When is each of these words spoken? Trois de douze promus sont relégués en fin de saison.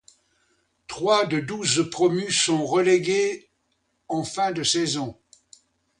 Trois 0.87 1.27
de 1.27 1.39
douze 1.39 1.87
promus 1.91 2.31
sont 2.31 2.65
relégués 2.65 3.51
en 4.07 4.23
fin 4.23 4.51
de 4.51 4.63
saison. 4.63 5.15